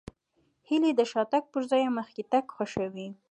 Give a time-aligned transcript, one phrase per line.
[0.67, 3.09] هیلۍ د شاتګ پر ځای مخکې تګ خوښوي